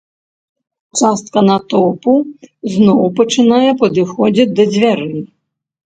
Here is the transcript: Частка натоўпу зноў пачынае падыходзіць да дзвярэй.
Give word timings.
Частка 1.01 1.43
натоўпу 1.51 2.15
зноў 2.79 3.05
пачынае 3.23 3.71
падыходзіць 3.87 4.51
да 4.59 4.63
дзвярэй. 4.77 5.19